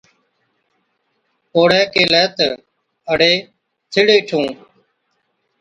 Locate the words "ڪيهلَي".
1.93-2.23